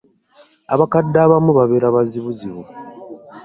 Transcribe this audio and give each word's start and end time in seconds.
Abakadde 0.73 1.17
abamu 1.25 1.51
babeera 1.57 1.95
bazibuzibu. 1.95 2.61